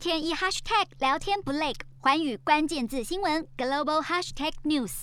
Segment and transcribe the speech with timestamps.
[0.00, 5.02] 天一 hashtag 聊天不累，寰宇关键字新闻 global hashtag news。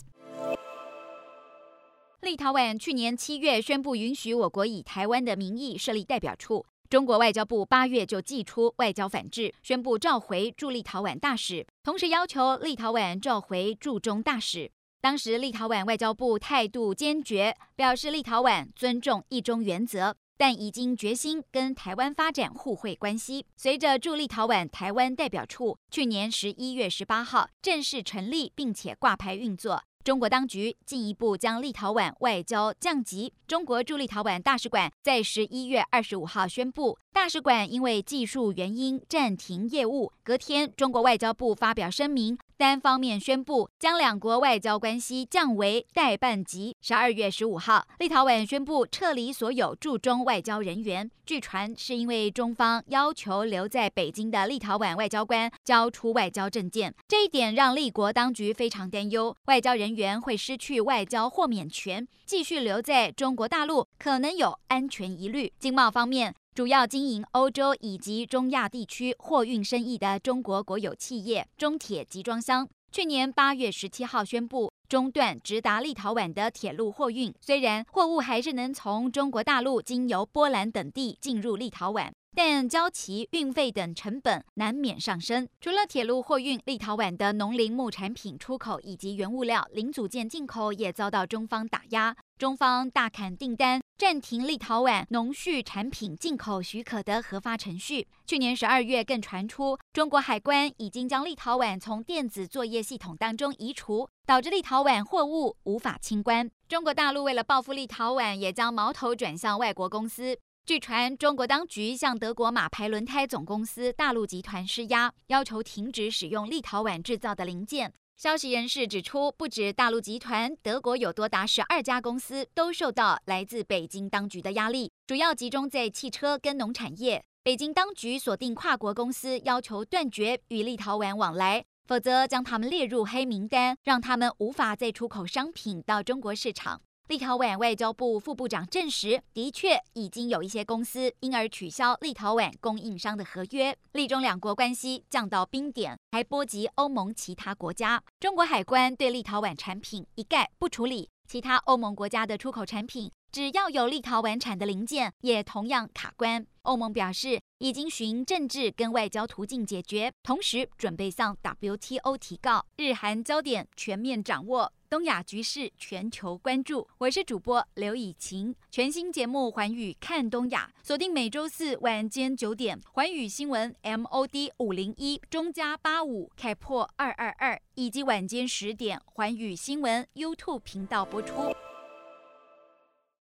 [2.22, 14.72] 立陶宛去年七月宣布允许我国以台湾的名义设立代表处，中国外交部八月就祭出外交反制，宣布召回驻立陶宛大使，同时要求立陶宛召回驻中大使。
[15.00, 20.16] 当时立陶宛外交部态度坚决，表示立陶宛尊重一中原则。
[20.38, 23.46] 但已经决心跟台湾发展互惠关系。
[23.56, 33.34] 随着驻立陶宛台湾代表处去年十一月十八号正式成立，并且挂牌运作，中国当局进一步将立陶宛外交降级。
[33.46, 40.14] 中国驻立陶宛大使馆在十一月二十五号宣布，大使馆因为技术原因暂停业务。
[40.24, 42.38] 隔天，中国外交部发表声明。
[42.58, 46.76] 单方面宣布将两国外交关系降为代办级。
[46.82, 51.12] 十二月十五号，立陶宛宣布撤离所有驻中外交人员。
[51.24, 65.52] 据传是因为中方要求留在北京的立陶宛外交官交出外交证件，这一点让立国当局非常担忧，外交人员会失去外交豁免权，继续留在中国大陆可能有安全疑虑。
[65.60, 66.34] 经贸方面。
[66.58, 77.32] 主要经营欧洲以及中亚地区货运生意的中国国有企业中铁集装箱，去年八月十七号宣布中断直达立陶宛的铁路货运。
[77.40, 85.50] 虽然货物还是能从中国大陆经由波兰等地进入立陶宛，但交期、运费等成本难免上升。
[85.60, 92.16] 除了铁路货运，立陶宛的农林牧产品出口以及原物料、零组件进口也遭到中方打压。
[92.38, 98.08] 中方大砍订单，暂停立陶宛农畜产品进口许可的核发程序。
[98.28, 106.48] 去年十二月，更传出中国海关已经将立陶宛从电子作业系统当中移除，导致立陶宛货物无法清关。
[106.68, 110.38] 中国大陆为了报复立陶宛，也将矛头转向外国公司。
[110.68, 117.94] 据传，中国当局向德国马牌轮胎总公司大陆集团施压，要求停止使用立陶宛制造的零件。
[118.18, 127.24] 消息人士指出，不止大陆集团，德国有多达十二家公司都受到来自北京当局的压力，主要集中在汽车跟农产业。
[127.42, 136.82] 北京当局锁定跨国公司，要求断绝与立陶宛往来，否则将他们列入黑名单，让他们无法再出口商品到中国市场。
[137.08, 148.04] 立陶宛外交部副部长证实，的确已经有一些公司因而取消立陶宛供应商的合约，立中两国关系降到冰点，还波及欧盟其他国家。
[148.20, 156.44] 中国海关对立陶宛产品一概不处理，其他欧盟国家的出口产品只要有立陶宛产的零件，也同样卡关。
[156.64, 162.66] 欧盟表示，已经循政治跟外交途径解决，同时准备向 WTO 提告。
[162.78, 164.74] 日韩焦点全面掌握。
[164.90, 168.56] 东亚局势全球关注，我是主播刘以晴。
[168.72, 181.56] 全新节目《寰宇看东亚》，锁定每周四晚间九点，寰宇新闻 MOD 五零一中加八五开破二二二，以及晚间十点，寰宇新闻 YouTube 频道播出。